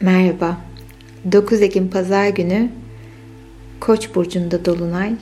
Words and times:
Merhaba. 0.00 0.56
9 1.32 1.62
Ekim 1.62 1.90
Pazar 1.90 2.28
günü 2.28 2.70
Koç 3.80 4.14
burcunda 4.14 4.64
dolunay 4.64 5.12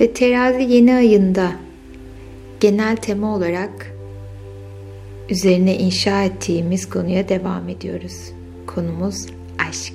ve 0.00 0.12
Terazi 0.12 0.62
yeni 0.62 0.94
ayında 0.94 1.52
genel 2.60 2.96
tema 2.96 3.36
olarak 3.36 3.92
üzerine 5.30 5.78
inşa 5.78 6.24
ettiğimiz 6.24 6.88
konuya 6.88 7.28
devam 7.28 7.68
ediyoruz. 7.68 8.32
Konumuz 8.66 9.26
aşk. 9.68 9.94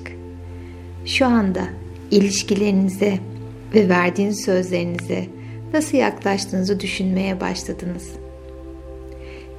Şu 1.06 1.26
anda 1.26 1.68
ilişkilerinize 2.10 3.18
ve 3.74 3.88
verdiğiniz 3.88 4.44
sözlerinize 4.44 5.26
nasıl 5.72 5.98
yaklaştığınızı 5.98 6.80
düşünmeye 6.80 7.40
başladınız. 7.40 8.08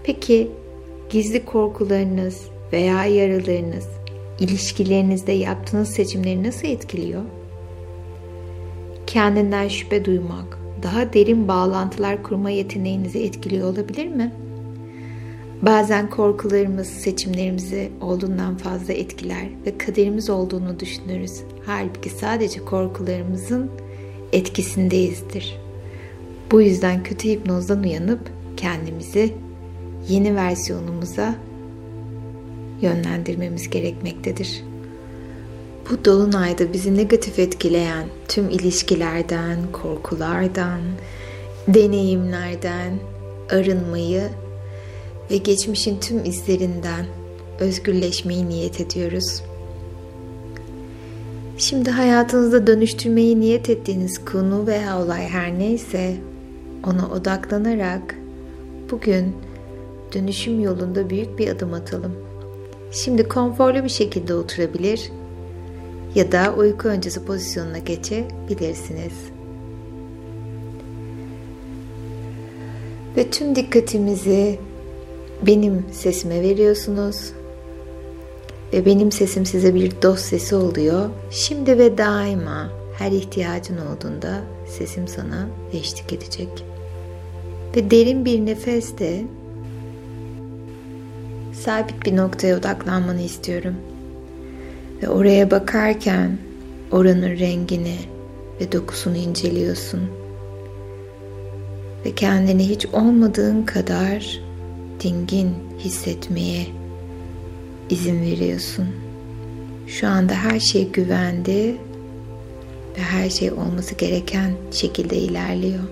Peki 0.03 0.51
gizli 1.09 1.45
korkularınız 1.45 2.52
veya 2.73 3.05
yaralarınız 3.05 3.87
ilişkilerinizde 4.39 5.31
yaptığınız 5.31 5.89
seçimleri 5.89 6.43
nasıl 6.43 6.67
etkiliyor? 6.67 7.21
Kendinden 9.07 9.67
şüphe 9.67 10.05
duymak, 10.05 10.59
daha 10.83 11.13
derin 11.13 11.47
bağlantılar 11.47 12.23
kurma 12.23 12.49
yeteneğinizi 12.49 13.23
etkiliyor 13.23 13.73
olabilir 13.73 14.07
mi? 14.07 14.33
Bazen 15.61 16.09
korkularımız 16.09 16.87
seçimlerimizi 16.87 17.91
olduğundan 18.01 18.57
fazla 18.57 18.93
etkiler 18.93 19.45
ve 19.65 19.77
kaderimiz 19.77 20.29
olduğunu 20.29 20.79
düşünürüz. 20.79 21.41
Halbuki 21.65 22.09
sadece 22.09 22.65
korkularımızın 22.65 23.71
etkisindeyizdir. 24.31 25.59
Bu 26.51 26.61
yüzden 26.61 27.03
kötü 27.03 27.29
hipnozdan 27.29 27.83
uyanıp 27.83 28.19
kendimizi 28.57 29.33
yeni 30.09 30.35
versiyonumuza 30.35 31.35
yönlendirmemiz 32.83 33.69
gerekmektedir. 33.69 34.63
Bu 35.89 36.05
dolunayda 36.05 36.73
bizi 36.73 36.97
negatif 36.97 37.39
etkileyen 37.39 38.05
tüm 38.27 38.49
ilişkilerden, 38.49 39.57
korkulardan, 39.71 40.81
deneyimlerden 41.67 42.93
arınmayı 43.51 44.23
ve 45.31 45.37
geçmişin 45.37 45.99
tüm 45.99 46.25
izlerinden 46.25 47.05
özgürleşmeyi 47.59 48.49
niyet 48.49 48.81
ediyoruz. 48.81 49.43
Şimdi 51.57 51.91
hayatınızda 51.91 52.67
dönüştürmeyi 52.67 53.39
niyet 53.39 53.69
ettiğiniz 53.69 54.25
konu 54.25 54.67
veya 54.67 55.01
olay 55.01 55.27
her 55.27 55.59
neyse 55.59 56.15
ona 56.87 57.09
odaklanarak 57.09 58.15
bugün 58.91 59.35
dönüşüm 60.13 60.59
yolunda 60.59 61.09
büyük 61.09 61.39
bir 61.39 61.47
adım 61.47 61.73
atalım. 61.73 62.15
Şimdi 62.93 63.27
konforlu 63.27 63.83
bir 63.83 63.89
şekilde 63.89 64.33
oturabilir 64.35 65.11
ya 66.15 66.31
da 66.31 66.53
uyku 66.57 66.87
öncesi 66.87 67.25
pozisyonuna 67.25 67.77
geçebilirsiniz. 67.77 69.13
Ve 73.17 73.29
tüm 73.29 73.55
dikkatimizi 73.55 74.59
benim 75.47 75.85
sesime 75.91 76.41
veriyorsunuz. 76.41 77.31
Ve 78.73 78.85
benim 78.85 79.11
sesim 79.11 79.45
size 79.45 79.75
bir 79.75 79.91
dost 80.01 80.25
sesi 80.25 80.55
oluyor. 80.55 81.09
Şimdi 81.31 81.77
ve 81.77 81.97
daima 81.97 82.69
her 82.97 83.11
ihtiyacın 83.11 83.77
olduğunda 83.77 84.41
sesim 84.67 85.07
sana 85.07 85.47
eşlik 85.73 86.13
edecek. 86.13 86.65
Ve 87.75 87.91
derin 87.91 88.25
bir 88.25 88.45
nefeste 88.45 89.23
sabit 91.65 92.05
bir 92.05 92.15
noktaya 92.15 92.57
odaklanmanı 92.57 93.21
istiyorum. 93.21 93.75
Ve 95.01 95.09
oraya 95.09 95.51
bakarken 95.51 96.37
oranın 96.91 97.39
rengini 97.39 97.97
ve 98.61 98.71
dokusunu 98.71 99.17
inceliyorsun. 99.17 100.01
Ve 102.05 102.15
kendini 102.15 102.69
hiç 102.69 102.85
olmadığın 102.85 103.63
kadar 103.63 104.39
dingin 105.03 105.55
hissetmeye 105.79 106.67
izin 107.89 108.21
veriyorsun. 108.21 108.87
Şu 109.87 110.07
anda 110.07 110.33
her 110.33 110.59
şey 110.59 110.89
güvende 110.91 111.75
ve 112.97 113.01
her 113.01 113.29
şey 113.29 113.51
olması 113.51 113.95
gereken 113.95 114.51
şekilde 114.71 115.17
ilerliyor. 115.17 115.83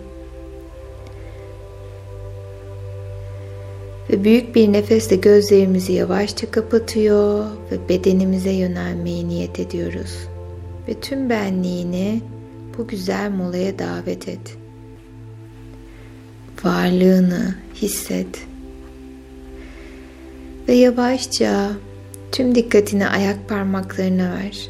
Ve 4.11 4.23
büyük 4.23 4.55
bir 4.55 4.73
nefesle 4.73 5.15
gözlerimizi 5.15 5.93
yavaşça 5.93 6.51
kapatıyor 6.51 7.45
ve 7.71 7.89
bedenimize 7.89 8.51
yönelmeyi 8.51 9.27
niyet 9.27 9.59
ediyoruz. 9.59 10.27
Ve 10.87 10.93
tüm 10.93 11.29
benliğini 11.29 12.21
bu 12.77 12.87
güzel 12.87 13.31
molaya 13.31 13.79
davet 13.79 14.27
et. 14.27 14.57
Varlığını 16.63 17.55
hisset. 17.75 18.47
Ve 20.67 20.73
yavaşça 20.73 21.71
tüm 22.31 22.55
dikkatini 22.55 23.07
ayak 23.07 23.49
parmaklarına 23.49 24.33
ver. 24.33 24.69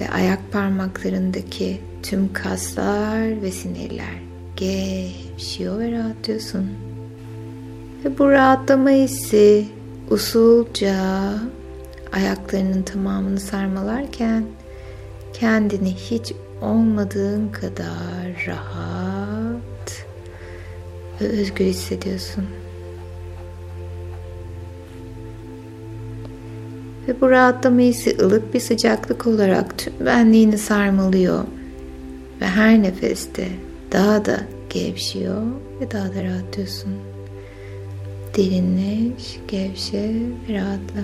Ve 0.00 0.10
ayak 0.10 0.52
parmaklarındaki 0.52 1.80
tüm 2.02 2.32
kaslar 2.32 3.42
ve 3.42 3.50
sinirler 3.50 4.14
gevşiyor 4.56 5.78
ve 5.78 5.92
rahatlıyorsun. 5.92 6.83
Ve 8.04 8.18
bu 8.18 8.30
rahatlama 8.30 8.90
hissi 8.90 9.66
usulca 10.10 10.94
ayaklarının 12.12 12.82
tamamını 12.82 13.40
sarmalarken 13.40 14.44
kendini 15.32 15.94
hiç 15.94 16.32
olmadığın 16.62 17.48
kadar 17.48 18.46
rahat 18.46 20.06
ve 21.20 21.28
özgür 21.28 21.64
hissediyorsun. 21.64 22.44
Ve 27.08 27.20
bu 27.20 27.30
rahatlama 27.30 27.80
hissi 27.80 28.16
ılık 28.20 28.54
bir 28.54 28.60
sıcaklık 28.60 29.26
olarak 29.26 29.78
tüm 29.78 29.92
benliğini 30.06 30.58
sarmalıyor. 30.58 31.44
Ve 32.40 32.46
her 32.46 32.82
nefeste 32.82 33.48
daha 33.92 34.24
da 34.24 34.40
gevşiyor 34.70 35.42
ve 35.80 35.90
daha 35.90 36.14
da 36.14 36.24
rahatlıyorsun. 36.24 37.13
Derinleş, 38.36 39.40
gevşe 39.48 40.12
rahatla. 40.48 41.02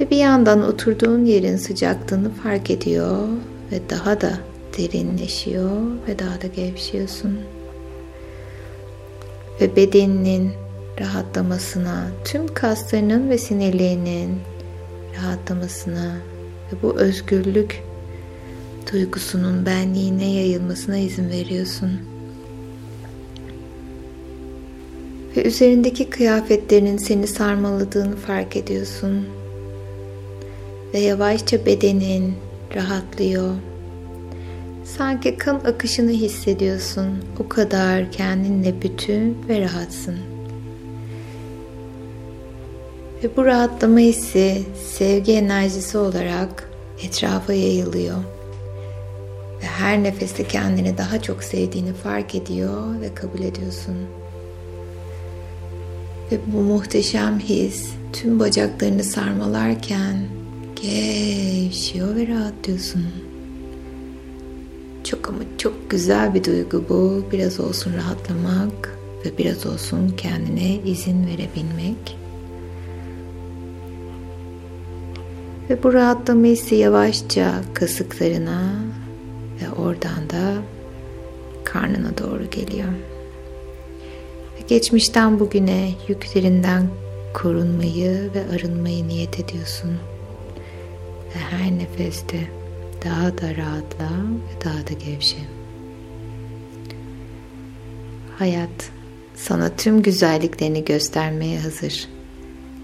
Ve 0.00 0.10
bir 0.10 0.16
yandan 0.16 0.62
oturduğun 0.62 1.24
yerin 1.24 1.56
sıcaklığını 1.56 2.30
fark 2.30 2.70
ediyor 2.70 3.28
ve 3.72 3.90
daha 3.90 4.20
da 4.20 4.38
derinleşiyor 4.78 5.70
ve 6.08 6.18
daha 6.18 6.42
da 6.42 6.46
gevşiyorsun. 6.46 7.38
Ve 9.60 9.76
bedeninin 9.76 10.52
rahatlamasına, 11.00 12.06
tüm 12.24 12.54
kaslarının 12.54 13.30
ve 13.30 13.38
sinirlerinin 13.38 14.40
rahatlamasına 15.16 16.16
ve 16.72 16.82
bu 16.82 16.96
özgürlük 16.96 17.82
duygusunun 18.92 19.66
benliğine 19.66 20.32
yayılmasına 20.32 20.96
izin 20.96 21.30
veriyorsun. 21.30 22.15
Ve 25.36 25.42
üzerindeki 25.44 26.10
kıyafetlerinin 26.10 26.96
seni 26.96 27.26
sarmaladığını 27.26 28.16
fark 28.16 28.56
ediyorsun. 28.56 29.26
Ve 30.94 30.98
yavaşça 30.98 31.66
bedenin 31.66 32.34
rahatlıyor. 32.74 33.54
Sanki 34.84 35.36
kan 35.36 35.54
akışını 35.54 36.10
hissediyorsun. 36.10 37.24
O 37.44 37.48
kadar 37.48 38.12
kendinle 38.12 38.82
bütün 38.82 39.38
ve 39.48 39.60
rahatsın. 39.60 40.16
Ve 43.24 43.36
bu 43.36 43.44
rahatlama 43.44 43.98
hissi 43.98 44.62
sevgi 44.88 45.32
enerjisi 45.32 45.98
olarak 45.98 46.70
etrafa 47.02 47.52
yayılıyor. 47.52 48.16
Ve 49.62 49.66
her 49.66 50.02
nefeste 50.02 50.44
kendini 50.44 50.98
daha 50.98 51.22
çok 51.22 51.44
sevdiğini 51.44 51.92
fark 51.92 52.34
ediyor 52.34 53.00
ve 53.00 53.14
kabul 53.14 53.40
ediyorsun. 53.40 53.96
Ve 56.32 56.38
bu 56.46 56.60
muhteşem 56.60 57.38
his 57.38 57.88
tüm 58.12 58.40
bacaklarını 58.40 59.04
sarmalarken 59.04 60.16
gevşiyor 60.82 62.16
ve 62.16 62.26
rahatlıyorsun. 62.28 63.06
Çok 65.04 65.28
ama 65.28 65.38
çok 65.58 65.90
güzel 65.90 66.34
bir 66.34 66.44
duygu 66.44 66.84
bu. 66.88 67.24
Biraz 67.32 67.60
olsun 67.60 67.94
rahatlamak 67.94 68.98
ve 69.24 69.38
biraz 69.38 69.66
olsun 69.66 70.14
kendine 70.16 70.74
izin 70.74 71.26
verebilmek. 71.26 72.18
Ve 75.70 75.82
bu 75.82 75.92
rahatlama 75.92 76.46
hissi 76.46 76.74
yavaşça 76.74 77.54
kasıklarına 77.74 78.74
ve 79.62 79.80
oradan 79.82 80.30
da 80.30 80.54
karnına 81.64 82.18
doğru 82.18 82.50
geliyor. 82.50 82.88
Geçmişten 84.68 85.40
bugüne 85.40 85.94
yüklerinden 86.08 86.88
korunmayı 87.34 88.30
ve 88.34 88.54
arınmayı 88.54 89.08
niyet 89.08 89.40
ediyorsun. 89.40 89.90
Ve 91.34 91.38
her 91.38 91.78
nefeste 91.78 92.50
daha 93.04 93.38
da 93.38 93.56
rahatla 93.56 94.10
ve 94.48 94.64
daha 94.64 94.86
da 94.86 94.92
gevşe. 95.06 95.36
Hayat 98.38 98.90
sana 99.34 99.76
tüm 99.76 100.02
güzelliklerini 100.02 100.84
göstermeye 100.84 101.60
hazır. 101.60 102.08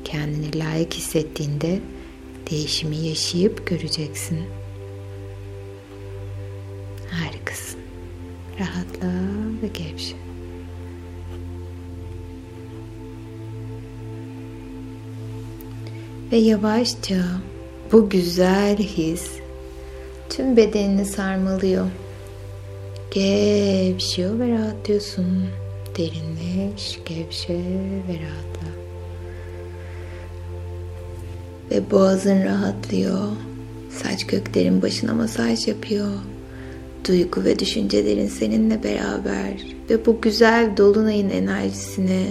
Kendini 0.04 0.58
layık 0.58 0.94
hissettiğinde 0.94 1.80
değişimi 2.50 2.96
yaşayıp 2.96 3.66
göreceksin. 3.66 4.40
Harikasın. 7.10 7.80
Rahatla 8.58 9.08
ve 9.62 9.66
gevşe. 9.66 10.21
Ve 16.32 16.36
yavaşça 16.36 17.14
bu 17.92 18.10
güzel 18.10 18.76
his 18.76 19.30
tüm 20.30 20.56
bedenini 20.56 21.04
sarmalıyor. 21.04 21.86
Gevşiyor 23.10 24.38
ve 24.38 24.50
rahatlıyorsun. 24.50 25.44
Derinleş, 25.98 26.98
gevşe 27.04 27.54
ve 28.08 28.14
rahatla. 28.14 28.68
Ve 31.70 31.90
boğazın 31.90 32.44
rahatlıyor. 32.44 33.28
Saç 33.90 34.26
köklerin 34.26 34.82
başına 34.82 35.14
masaj 35.14 35.68
yapıyor. 35.68 36.12
Duygu 37.08 37.44
ve 37.44 37.58
düşüncelerin 37.58 38.28
seninle 38.28 38.82
beraber 38.82 39.52
ve 39.90 40.06
bu 40.06 40.20
güzel 40.20 40.76
dolunayın 40.76 41.30
enerjisini 41.30 42.26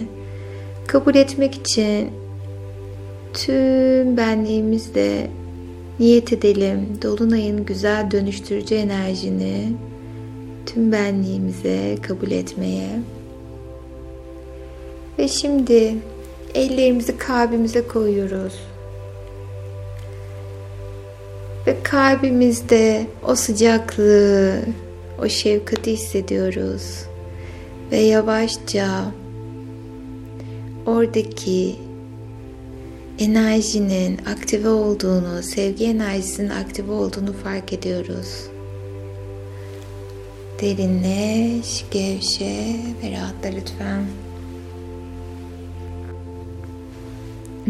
kabul 0.87 1.15
etmek 1.15 1.55
için 1.55 2.20
tüm 3.33 4.17
benliğimizle 4.17 5.27
niyet 5.99 6.33
edelim. 6.33 6.87
Dolunayın 7.01 7.65
güzel 7.65 8.11
dönüştürücü 8.11 8.75
enerjini 8.75 9.73
tüm 10.65 10.91
benliğimize 10.91 11.97
kabul 12.01 12.31
etmeye. 12.31 12.99
Ve 15.19 15.27
şimdi 15.27 15.95
ellerimizi 16.53 17.17
kalbimize 17.17 17.87
koyuyoruz. 17.87 18.59
Ve 21.67 21.75
kalbimizde 21.83 23.05
o 23.27 23.35
sıcaklığı, 23.35 24.59
o 25.21 25.29
şefkati 25.29 25.91
hissediyoruz. 25.91 27.05
Ve 27.91 27.97
yavaşça 27.97 29.11
oradaki 30.85 31.75
enerjinin 33.21 34.17
aktive 34.17 34.69
olduğunu, 34.69 35.43
sevgi 35.43 35.85
enerjisinin 35.85 36.49
aktive 36.49 36.91
olduğunu 36.91 37.33
fark 37.33 37.73
ediyoruz. 37.73 38.47
Derinleş, 40.61 41.85
gevşe 41.91 42.75
ve 43.03 43.11
rahatla 43.11 43.49
lütfen. 43.49 44.05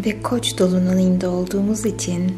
Ve 0.06 0.21
koç 0.21 0.57
dolunayında 0.57 1.30
olduğumuz 1.30 1.86
için 1.86 2.31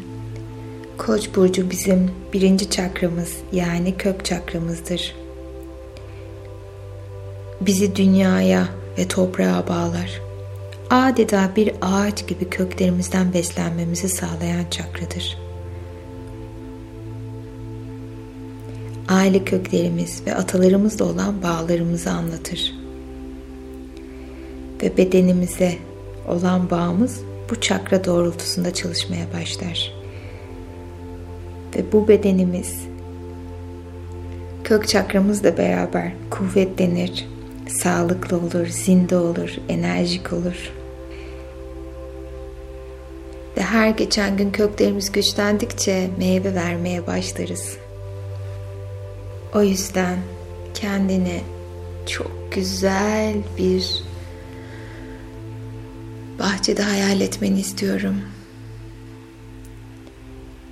Koç 0.98 1.28
burcu 1.36 1.70
bizim 1.70 2.10
birinci 2.32 2.70
çakramız 2.70 3.36
yani 3.52 3.96
kök 3.96 4.24
çakramızdır. 4.24 5.14
Bizi 7.60 7.96
dünyaya 7.96 8.68
ve 8.98 9.08
toprağa 9.08 9.64
bağlar. 9.68 10.23
Adeta 10.90 11.50
bir 11.56 11.72
ağaç 11.82 12.26
gibi 12.26 12.50
köklerimizden 12.50 13.32
beslenmemizi 13.34 14.08
sağlayan 14.08 14.64
çakradır. 14.70 15.38
Aile 19.08 19.44
köklerimiz 19.44 20.22
ve 20.26 20.34
atalarımızla 20.34 21.04
olan 21.04 21.42
bağlarımızı 21.42 22.10
anlatır. 22.10 22.74
Ve 24.82 24.96
bedenimize 24.96 25.74
olan 26.28 26.70
bağımız 26.70 27.20
bu 27.50 27.60
çakra 27.60 28.04
doğrultusunda 28.04 28.74
çalışmaya 28.74 29.26
başlar 29.32 30.04
ve 31.76 31.92
bu 31.92 32.08
bedenimiz 32.08 32.80
kök 34.64 34.88
çakramızla 34.88 35.58
beraber 35.58 36.12
kuvvetlenir, 36.30 37.28
sağlıklı 37.68 38.36
olur, 38.36 38.66
zinde 38.66 39.16
olur, 39.16 39.50
enerjik 39.68 40.32
olur. 40.32 40.72
Ve 43.56 43.62
her 43.62 43.88
geçen 43.88 44.36
gün 44.36 44.50
köklerimiz 44.50 45.12
güçlendikçe 45.12 46.10
meyve 46.18 46.54
vermeye 46.54 47.06
başlarız. 47.06 47.76
O 49.54 49.62
yüzden 49.62 50.18
kendini 50.74 51.40
çok 52.06 52.52
güzel 52.52 53.34
bir 53.58 54.02
bahçede 56.38 56.82
hayal 56.82 57.20
etmeni 57.20 57.60
istiyorum 57.60 58.16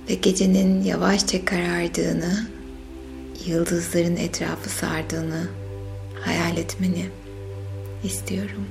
ve 0.09 0.13
gecenin 0.13 0.83
yavaşça 0.83 1.45
karardığını, 1.45 2.47
yıldızların 3.45 4.15
etrafı 4.15 4.69
sardığını 4.69 5.47
hayal 6.25 6.57
etmeni 6.57 7.05
istiyorum. 8.03 8.65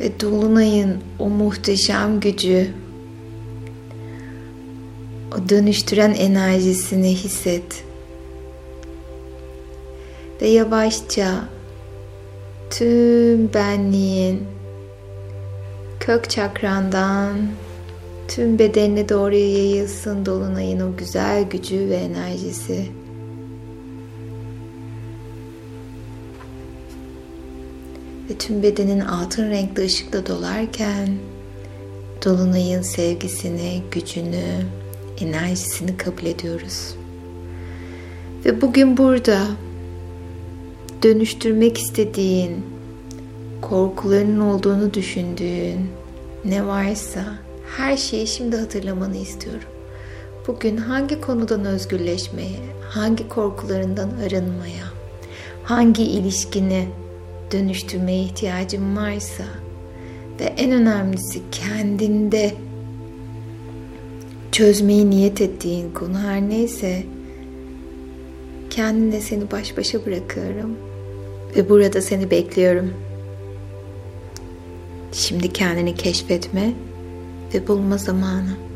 Ve 0.00 0.20
dolunayın 0.20 0.98
o 1.18 1.28
muhteşem 1.28 2.20
gücü, 2.20 2.70
o 5.34 5.48
dönüştüren 5.48 6.14
enerjisini 6.14 7.14
hisset. 7.14 7.84
Ve 10.42 10.48
yavaşça 10.48 11.44
tüm 12.70 13.54
benliğin 13.54 14.42
kök 16.00 16.30
çakrandan 16.30 17.36
Tüm 18.30 18.58
bedenine 18.58 19.08
doğru 19.08 19.34
yayılsın 19.34 20.26
dolunayın 20.26 20.80
o 20.80 20.96
güzel 20.96 21.42
gücü 21.42 21.88
ve 21.88 21.96
enerjisi. 21.96 22.86
Ve 28.30 28.38
tüm 28.38 28.62
bedenin 28.62 29.00
altın 29.00 29.50
renkli 29.50 29.84
ışıkla 29.84 30.26
dolarken 30.26 31.08
dolunayın 32.24 32.82
sevgisini, 32.82 33.82
gücünü, 33.90 34.44
enerjisini 35.20 35.96
kabul 35.96 36.26
ediyoruz. 36.26 36.94
Ve 38.44 38.60
bugün 38.60 38.96
burada 38.96 39.46
dönüştürmek 41.02 41.78
istediğin, 41.78 42.66
korkuların 43.62 44.40
olduğunu 44.40 44.94
düşündüğün 44.94 45.90
ne 46.44 46.66
varsa 46.66 47.24
her 47.76 47.96
şeyi 47.96 48.26
şimdi 48.26 48.56
hatırlamanı 48.56 49.16
istiyorum. 49.16 49.68
Bugün 50.46 50.76
hangi 50.76 51.20
konudan 51.20 51.64
özgürleşmeye, 51.64 52.60
hangi 52.90 53.28
korkularından 53.28 54.10
arınmaya, 54.26 54.84
hangi 55.64 56.02
ilişkini 56.02 56.88
dönüştürmeye 57.52 58.22
ihtiyacın 58.22 58.96
varsa 58.96 59.44
ve 60.40 60.44
en 60.44 60.72
önemlisi 60.72 61.40
kendinde 61.50 62.54
çözmeyi 64.52 65.10
niyet 65.10 65.40
ettiğin 65.40 65.92
konu 65.92 66.18
her 66.18 66.48
neyse 66.48 67.02
kendine 68.70 69.20
seni 69.20 69.50
baş 69.50 69.76
başa 69.76 70.06
bırakıyorum 70.06 70.76
ve 71.56 71.68
burada 71.68 72.00
seni 72.02 72.30
bekliyorum. 72.30 72.94
Şimdi 75.12 75.52
kendini 75.52 75.94
keşfetme 75.94 76.72
ve 77.54 77.68
bulma 77.68 77.96
zamanı. 77.98 78.69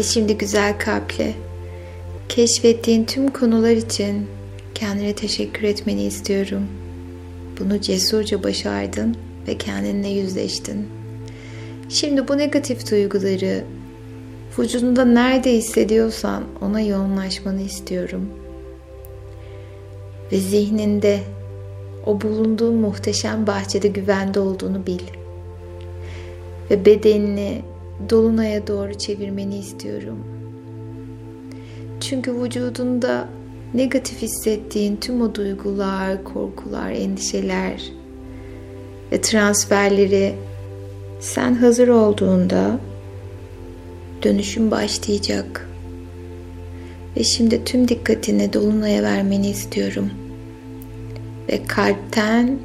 Ve 0.00 0.04
şimdi 0.04 0.38
güzel 0.38 0.78
kalple 0.78 1.34
keşfettiğin 2.28 3.04
tüm 3.04 3.28
konular 3.28 3.70
için 3.70 4.26
kendine 4.74 5.12
teşekkür 5.12 5.62
etmeni 5.62 6.02
istiyorum. 6.02 6.66
Bunu 7.58 7.80
cesurca 7.80 8.42
başardın 8.42 9.16
ve 9.48 9.58
kendinle 9.58 10.08
yüzleştin. 10.08 10.88
Şimdi 11.88 12.28
bu 12.28 12.38
negatif 12.38 12.90
duyguları 12.90 13.64
vücudunda 14.58 15.04
nerede 15.04 15.52
hissediyorsan 15.52 16.44
ona 16.60 16.80
yoğunlaşmanı 16.80 17.60
istiyorum. 17.60 18.30
Ve 20.32 20.36
zihninde 20.36 21.20
o 22.06 22.20
bulunduğun 22.20 22.74
muhteşem 22.74 23.46
bahçede 23.46 23.88
güvende 23.88 24.40
olduğunu 24.40 24.86
bil. 24.86 25.02
Ve 26.70 26.84
bedenini 26.84 27.62
dolunaya 28.08 28.66
doğru 28.66 28.94
çevirmeni 28.94 29.58
istiyorum. 29.58 30.18
Çünkü 32.00 32.42
vücudunda 32.42 33.28
negatif 33.74 34.22
hissettiğin 34.22 34.96
tüm 34.96 35.20
o 35.20 35.34
duygular, 35.34 36.24
korkular, 36.24 36.90
endişeler 36.90 37.82
ve 39.12 39.20
transferleri 39.20 40.34
sen 41.20 41.54
hazır 41.54 41.88
olduğunda 41.88 42.78
dönüşüm 44.22 44.70
başlayacak. 44.70 45.68
Ve 47.16 47.24
şimdi 47.24 47.64
tüm 47.64 47.88
dikkatini 47.88 48.52
dolunaya 48.52 49.02
vermeni 49.02 49.50
istiyorum. 49.50 50.10
Ve 51.48 51.62
kalpten 51.64 52.58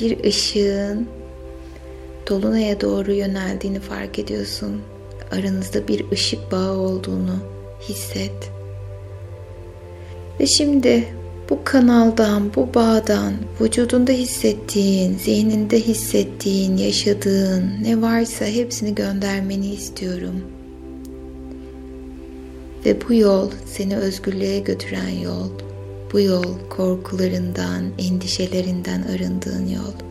bir 0.00 0.24
ışığın 0.24 1.08
dolunaya 2.28 2.80
doğru 2.80 3.12
yöneldiğini 3.12 3.80
fark 3.80 4.18
ediyorsun. 4.18 4.80
Aranızda 5.30 5.88
bir 5.88 6.10
ışık 6.12 6.52
bağı 6.52 6.76
olduğunu 6.76 7.36
hisset. 7.88 8.50
Ve 10.40 10.46
şimdi 10.46 11.08
bu 11.50 11.58
kanaldan, 11.64 12.54
bu 12.54 12.74
bağdan 12.74 13.32
vücudunda 13.60 14.12
hissettiğin, 14.12 15.18
zihninde 15.18 15.80
hissettiğin, 15.80 16.76
yaşadığın 16.76 17.70
ne 17.82 18.02
varsa 18.02 18.44
hepsini 18.44 18.94
göndermeni 18.94 19.74
istiyorum. 19.74 20.40
Ve 22.84 22.96
bu 23.08 23.14
yol 23.14 23.50
seni 23.66 23.96
özgürlüğe 23.96 24.58
götüren 24.58 25.18
yol. 25.22 25.48
Bu 26.12 26.20
yol 26.20 26.58
korkularından, 26.70 27.82
endişelerinden 27.98 29.02
arındığın 29.02 29.66
yol. 29.66 30.07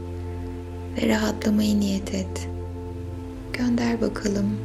Ve 0.97 1.09
rahatlamayı 1.09 1.79
niyet 1.79 2.13
et. 2.13 2.49
Gönder 3.53 4.01
bakalım. 4.01 4.57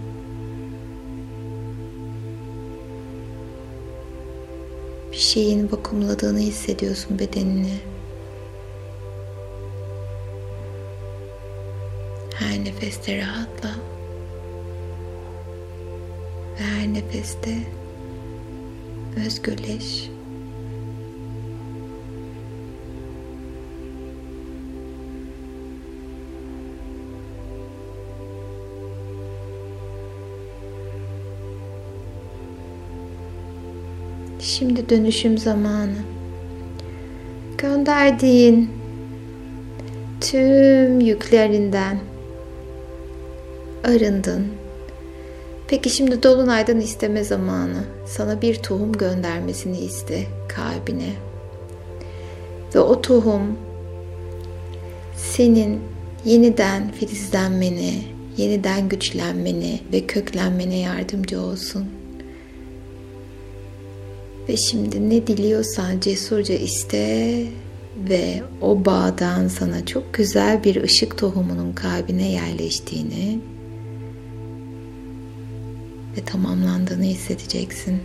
bir 5.13 5.17
şeyin 5.17 5.73
vakumladığını 5.73 6.39
hissediyorsun 6.39 7.19
bedenini. 7.19 7.79
Her 12.35 12.65
nefeste 12.65 13.19
rahatla. 13.19 13.71
Ve 16.61 16.65
her 16.65 16.95
nefeste 16.95 17.59
özgürleş. 19.27 20.11
Şimdi 34.63 34.89
dönüşüm 34.89 35.39
zamanı. 35.39 35.97
Gönderdiğin 37.59 38.71
tüm 40.21 41.01
yüklerinden 41.01 41.99
arındın. 43.85 44.47
Peki 45.69 45.91
şimdi 45.91 46.23
dolunaydan 46.23 46.81
isteme 46.81 47.25
zamanı. 47.25 47.85
Sana 48.07 48.43
bir 48.43 48.55
tohum 48.55 48.93
göndermesini 48.93 49.79
iste 49.79 50.27
kalbine. 50.49 51.13
Ve 52.75 52.81
o 52.81 53.01
tohum 53.01 53.59
senin 55.17 55.81
yeniden 56.25 56.93
filizlenmene, 56.93 57.93
yeniden 58.37 58.89
güçlenmene 58.89 59.81
ve 59.93 60.07
köklenmene 60.07 60.79
yardımcı 60.79 61.41
olsun. 61.41 62.02
Ve 64.49 64.57
şimdi 64.57 65.11
ne 65.11 65.27
diliyorsan 65.27 66.01
cesurca 66.01 66.55
iste 66.55 67.47
ve 68.09 68.43
o 68.61 68.85
bağdan 68.85 69.49
sana 69.49 69.87
çok 69.87 70.15
güzel 70.15 70.65
bir 70.65 70.83
ışık 70.83 71.19
tohumunun 71.19 71.73
kalbine 71.73 72.31
yerleştiğini 72.31 73.39
ve 76.17 76.25
tamamlandığını 76.25 77.05
hissedeceksin. 77.05 78.01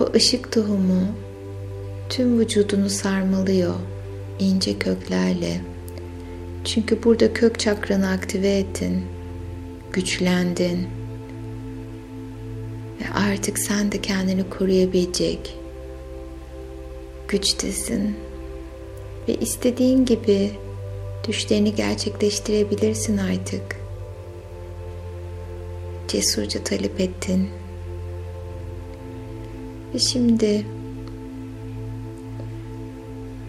O 0.00 0.12
ışık 0.14 0.52
tohumu 0.52 1.02
tüm 2.08 2.40
vücudunu 2.40 2.90
sarmalıyor 2.90 3.74
ince 4.38 4.78
köklerle. 4.78 5.60
Çünkü 6.64 7.04
burada 7.04 7.32
kök 7.32 7.58
çakranı 7.58 8.10
aktive 8.10 8.58
ettin, 8.58 9.04
güçlendin 9.92 10.88
ve 13.00 13.14
artık 13.14 13.58
sen 13.58 13.92
de 13.92 14.00
kendini 14.00 14.50
koruyabilecek 14.50 15.58
güçtesin 17.28 18.16
ve 19.28 19.34
istediğin 19.34 20.04
gibi 20.04 20.50
düşlerini 21.28 21.74
gerçekleştirebilirsin 21.74 23.16
artık. 23.16 23.76
Cesurca 26.08 26.64
talep 26.64 27.00
ettin. 27.00 27.48
Ve 29.94 29.98
şimdi 29.98 30.66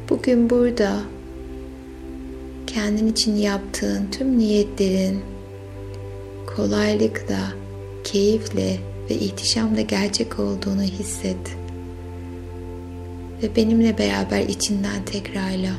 bugün 0.10 0.50
burada 0.50 1.02
kendin 2.68 3.08
için 3.08 3.36
yaptığın 3.36 4.12
tüm 4.12 4.38
niyetlerin 4.38 5.22
kolaylıkla, 6.56 7.54
keyifle 8.04 8.80
ve 9.10 9.16
ihtişamla 9.16 9.82
gerçek 9.82 10.40
olduğunu 10.40 10.82
hisset. 10.82 11.58
Ve 13.44 13.56
benimle 13.56 13.98
beraber 13.98 14.42
içinden 14.42 15.06
tekrarla. 15.06 15.72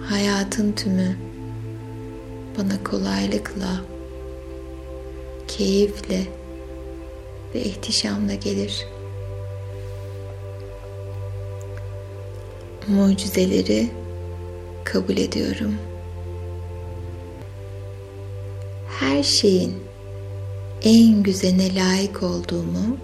Hayatın 0.00 0.72
tümü 0.72 1.16
bana 2.58 2.84
kolaylıkla, 2.84 3.80
keyifle 5.48 6.22
ve 7.54 7.62
ihtişamla 7.62 8.34
gelir.'' 8.34 8.93
Mucizeleri 12.88 13.90
kabul 14.84 15.16
ediyorum. 15.16 15.74
Her 19.00 19.22
şeyin 19.22 19.74
en 20.82 21.22
güzene 21.22 21.74
layık 21.74 22.22
olduğumu 22.22 22.96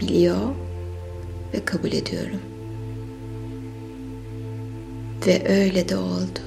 biliyor 0.00 0.54
ve 1.54 1.64
kabul 1.64 1.92
ediyorum. 1.92 2.40
Ve 5.26 5.48
öyle 5.48 5.88
de 5.88 5.96
oldu. 5.96 6.40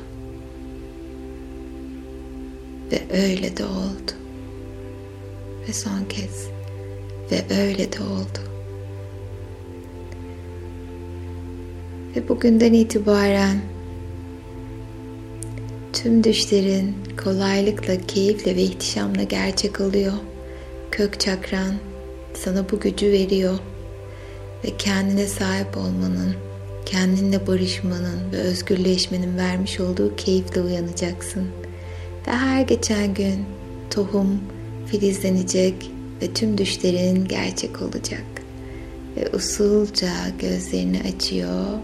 Ve 2.92 3.02
öyle 3.24 3.58
de 3.58 3.66
oldu. 3.66 4.12
Ve 5.68 5.74
son 5.74 6.06
kez 6.10 6.48
ve 7.32 7.62
öyle 7.62 7.92
de 7.92 8.00
oldu. 8.00 8.53
Ve 12.16 12.30
bugünden 12.30 12.74
itibaren 12.74 13.58
tüm 15.94 16.24
düşlerin 16.24 16.96
kolaylıkla, 17.24 17.98
keyifle 18.08 18.56
ve 18.56 18.62
ihtişamla 18.62 19.24
gerçek 19.24 19.82
oluyor. 19.82 20.14
Kök 20.92 21.20
çakran 21.20 21.74
sana 22.34 22.70
bu 22.72 22.80
gücü 22.80 23.12
veriyor 23.12 23.60
ve 24.66 24.78
kendine 24.78 25.28
sahip 25.28 25.78
olmanın, 25.78 26.34
kendinle 26.86 27.48
barışmanın 27.48 28.32
ve 28.32 28.38
özgürleşmenin 28.38 29.38
vermiş 29.38 29.80
olduğu 29.80 30.16
keyifle 30.16 30.62
uyanacaksın. 30.62 31.48
Ve 32.28 32.32
her 32.32 32.62
geçen 32.62 33.14
gün 33.14 33.46
tohum 33.90 34.40
filizlenecek 34.88 35.92
ve 36.22 36.34
tüm 36.34 36.58
düşlerin 36.58 37.26
gerçek 37.26 37.82
olacak. 37.82 38.24
Ve 39.18 39.36
usulca 39.36 40.14
gözlerini 40.40 41.02
açıyor 41.16 41.80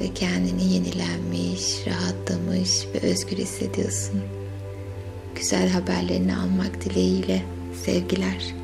ve 0.00 0.14
kendini 0.14 0.72
yenilenmiş, 0.72 1.86
rahatlamış 1.86 2.70
ve 2.94 3.06
özgür 3.08 3.36
hissediyorsun. 3.36 4.20
Güzel 5.34 5.68
haberlerini 5.68 6.36
almak 6.36 6.84
dileğiyle 6.84 7.42
sevgiler. 7.84 8.57